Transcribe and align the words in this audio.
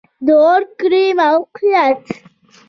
د 0.25 0.27
غورک 0.41 0.69
کلی 0.79 1.05
موقعیت 1.19 2.03